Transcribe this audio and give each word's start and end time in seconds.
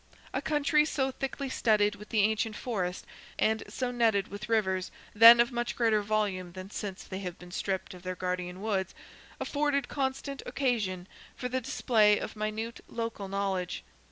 A 0.33 0.41
country 0.41 0.83
so 0.83 1.11
thickly 1.11 1.47
studded 1.47 1.93
with 1.93 2.09
the 2.09 2.21
ancient 2.21 2.55
forest, 2.55 3.05
and 3.37 3.61
so 3.67 3.91
netted 3.91 4.29
with 4.29 4.49
rivers 4.49 4.89
(then 5.13 5.39
of 5.39 5.51
much 5.51 5.75
greater 5.75 6.01
volume 6.01 6.53
than 6.53 6.71
since 6.71 7.03
they 7.03 7.19
have 7.19 7.37
been 7.37 7.51
stripped 7.51 7.93
of 7.93 8.01
their 8.01 8.15
guardian 8.15 8.63
woods), 8.63 8.95
afforded 9.39 9.87
constant 9.89 10.41
occasion 10.47 11.07
for 11.35 11.49
the 11.49 11.61
display 11.61 12.17
of 12.17 12.35
minute 12.35 12.79
local 12.87 13.27
knowledge. 13.27 13.83